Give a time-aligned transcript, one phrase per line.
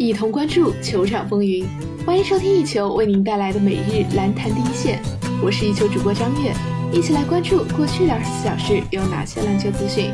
[0.00, 1.62] 一同关注球场风云。
[2.06, 4.98] 欢迎收听一球为您带来的每日篮坛第一线，
[5.42, 6.54] 我是一球主播张悦，
[6.90, 10.10] 一起来关注过去的二十四小时有哪些篮球资讯。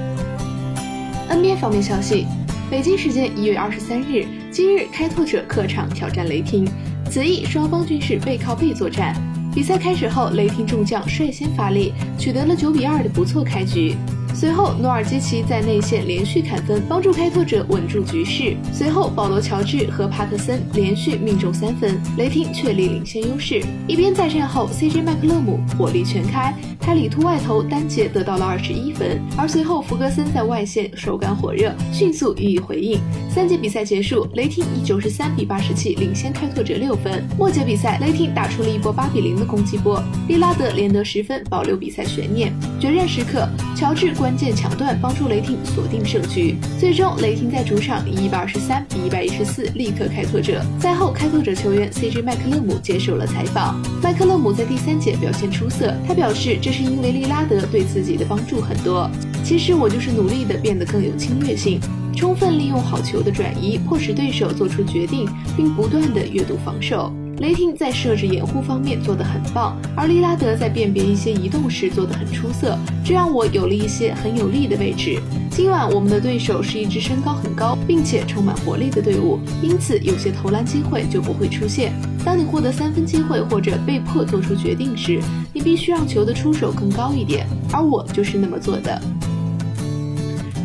[1.31, 2.27] NBA 方面消息，
[2.69, 6.67] 北京时间一月二十三日，今日开拓者客场挑战雷霆，
[7.09, 9.15] 此役双方均是背靠背作战。
[9.55, 13.95] 比赛开始后，雷霆众将率先发力，取得了九比二的不错开局。
[14.39, 18.55] 随后，努尔基奇在内线连续砍分，帮助开拓者稳住局势。
[18.71, 23.65] 随后，保罗·乔治和帕特森连续命中三分，雷霆确立领先优势。
[23.89, 29.19] 一边再战后，CJ 麦克勒姆火力全开，他里突外投单节得到了二十一分。
[29.39, 33.01] 而随后，福格森在外线手感火热，迅速予以回应。
[33.31, 37.27] 三节比赛结束，雷霆以九十三比八十七领先开拓者六分。
[37.39, 42.53] 末节比赛，雷霆打出了一波八比零的攻击波，利拉德连得十分，保留比赛悬念。
[42.79, 44.15] 决战时刻，乔治。
[44.27, 50.61] 关键抢断帮助雷霆锁定胜局，最终雷霆在主场以一百二十三比一百一十四力克开拓者。
[50.81, 53.81] 赛后，开拓者球员 CJ 麦克勒姆接受了采访。
[54.03, 59.09] 麦克勒姆在第三节表现出色，他表示这是因为利拉德对自己的帮助很多。
[59.45, 61.79] 其实我就是努力的变得更有侵略性，
[62.17, 67.13] 充分利用好球的转移，迫使对手做出决定，并不断的阅读防守。
[67.39, 75.21] 雷霆在设置掩护方面做得很棒，而利拉德在辨别一些移动时做得很出色，这让我有了一些很有利的位置。
[75.51, 81.93] 今晚我们的对手是一支身高很高并且充满活力的队伍，因此有些投篮机会就不会出现。
[82.25, 85.21] 当你获得三分机会或者被迫做出决定时，
[85.53, 89.01] 你必须让球的出手更高一点，而我就是那么做的。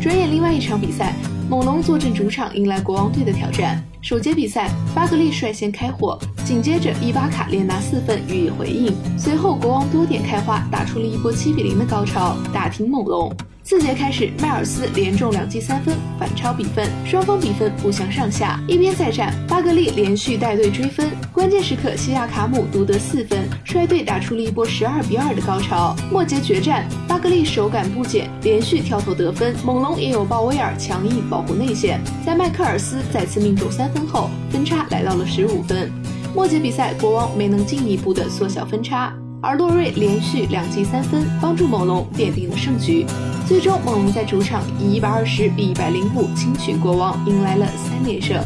[0.00, 1.14] 转眼另外一场比赛。
[1.52, 3.78] 猛龙坐镇主场，迎来国王队的挑战。
[4.00, 8.96] 首节比赛，巴格利率先开火，紧接着伊巴卡连拿四分予以回应。
[9.18, 13.30] 随后，国王多点开花，打出了一波七比零的高潮，打停猛龙。
[13.64, 18.58] 四节开始，迈尔斯连中两记三分，反超比分，双方比分不相上下。
[18.66, 21.10] 一边再战，巴格利连续带队追分，
[21.42, 25.92] 关键时刻，西亚卡姆独得四分，率队打出了一波十二比二的高潮。
[26.08, 35.90] 末节决战，巴格利手感不减，连续跳投得分，猛龙也有鲍威尔强硬保护内线，在麦克尔斯再次命中三分后，分差来到了十五分。
[36.32, 39.12] 末节比赛，国王没能进一步的缩小分差。
[39.42, 43.04] 而洛瑞连续两记三分，帮助猛龙奠定了胜局。
[43.48, 48.40] 最终，猛龙在主场以一百二十比一百零五轻取国王，迎来了三连胜。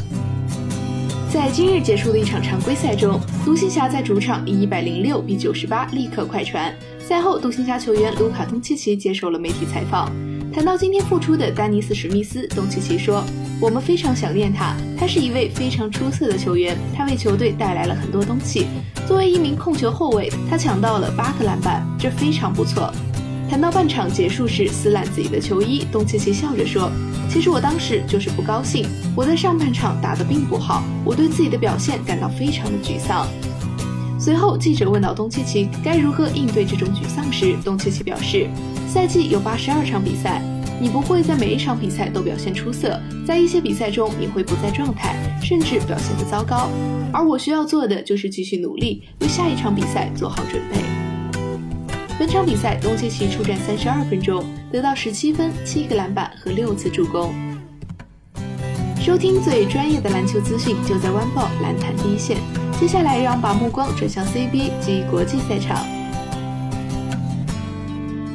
[1.32, 6.72] 在今日结束的一场常规赛中，独行侠在主场以一百零六比九十八力克快船。
[7.00, 10.10] 赛后，独行侠球员卢卡·东契奇接受了媒体采访。
[10.53, 13.25] 谈到今天复出的丹尼斯·史密斯，东契奇说
[13.60, 18.66] ：“我们非常想念他，他是一位非常出色的球员，他为球队带来了很多东西。
[19.06, 22.91] 作为一名控球后卫，他抢到了八个篮板，这非常不错。”
[23.49, 26.91] 谈到半场结束时撕烂自己的球衣，东契奇笑着说
[27.31, 28.87] ：“其实我当时就是不高兴，
[29.17, 33.27] 我在上半场打得并不好，我对自己的表现感到非常的沮丧。”
[34.19, 38.49] 随后，记者问到东契奇该如何应对这种沮丧时，东契奇表示。
[38.89, 40.41] 赛季有八十二场比赛，
[40.81, 46.71] 你不会在每一场比赛都表现出色，在一些比赛中你会不在状态，甚至表现得糟糕。
[47.13, 51.06] 而我需要做的就是继续努力，为下一场比赛做好准备。
[52.19, 57.34] 本场比赛，东契奇出战三十二分钟，得到十七分、七个篮板和六次助攻。
[58.99, 62.38] 收听最专业的篮球资讯，就在湾报篮坛第一线。
[62.81, 65.87] 接下来，让把目光转向 CBA 及国际赛场。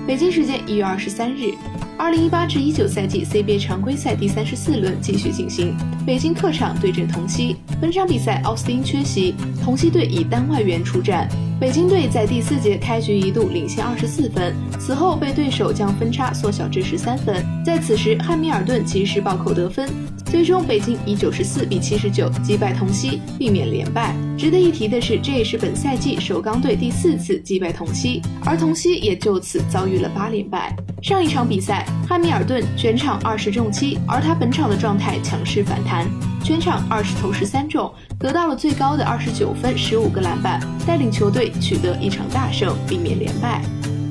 [0.05, 1.51] 北京时间一月二十三日，
[2.01, 5.77] 二零一八至一九赛季 CBA 常规赛第三十四轮继续进行。
[6.03, 11.29] 北京客场对阵同曦，本场比赛奥斯汀缺席，同曦队以单外援出战。
[11.59, 17.45] 北京队在第四节开局一度领先二十四分，此后被对手将分差缩小至十三分。
[17.63, 19.87] 在此时，汉密尔顿及时暴扣得分。
[20.25, 24.15] 最终，北京以九十四比七十九击败同曦，避免连败。
[24.41, 30.75] 值得一提的是，这也是本赛季首钢队第四次击败同曦，而同曦也就此遭遇了八连败。
[30.99, 36.07] 上一场比赛，汉密尔顿全场二十中七，而他本场的状态强势反弹，
[36.43, 43.61] 全场二十投十三中，得到了最高的二十九分、十五个篮板，带领球队取得一场大胜，避免连败。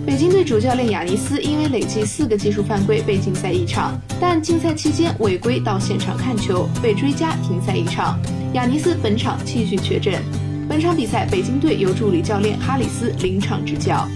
[0.07, 8.17] 北京队主教练亚尼斯因为累计四个技术犯规被禁赛一场，但竞赛期间违规到现场看球被追加停赛一场。
[8.53, 10.21] 亚尼斯本场继续缺阵。
[10.69, 14.09] 本场比赛，北京队由助理教练哈里斯临场执教。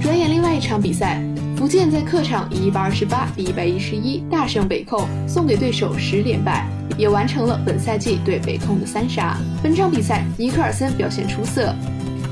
[0.00, 1.22] 转眼另外一场比赛，
[1.54, 6.66] 福建在客场以一百二十八比一百一十一大胜北控，送给对手十连败，
[6.96, 9.36] 也完成了本赛季对北控的三杀。
[9.62, 11.74] 本场比赛，尼克尔森表现出色。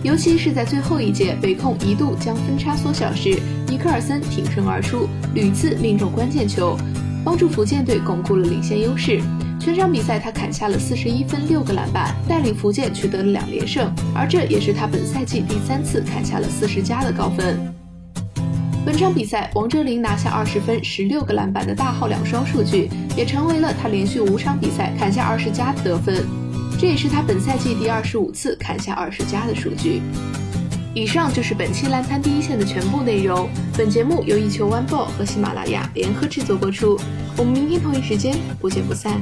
[0.03, 6.79] 尤其是在最后一节，北控一度将分差缩小时，尼克尔森挺身而出，屡次命中关键球，
[7.23, 9.21] 帮助福建队巩固了领先优势。
[9.63, 17.73] 全场比赛他砍下了四十一分、六个篮板，带领福建取得了两连胜，而这也是他本赛季第三次砍下了四十加的高分。
[18.85, 26.27] 本场比赛，王哲林拿下二十分、十六个篮板的大号两双数据，也成为了他连续五场比赛砍下二十加的得分，
[26.77, 30.03] 这也是他本赛季第二十五次砍下二十加的数据。
[30.93, 33.49] 以上就是本期篮坛第一线的全部内容。
[33.79, 36.99] 本节目由一球 One Ball 和喜马拉雅联合制作播出。
[37.39, 39.19] 我们明天同一时间不见不散。